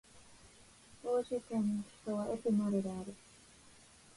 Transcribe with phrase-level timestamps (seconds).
[1.03, 3.13] ヴォージュ県の県都はエピナルである